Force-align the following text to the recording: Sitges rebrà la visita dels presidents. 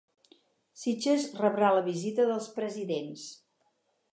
Sitges 0.83 1.27
rebrà 1.41 1.69
la 1.75 1.83
visita 1.91 2.25
dels 2.31 2.49
presidents. 2.59 3.27